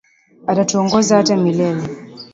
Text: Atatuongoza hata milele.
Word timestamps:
Atatuongoza 0.51 1.17
hata 1.17 1.35
milele. 1.43 1.85